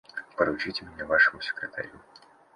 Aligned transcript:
Поручите 0.35 0.83
меня 0.83 1.05
Вашему 1.05 1.41
секретарю. 1.43 1.91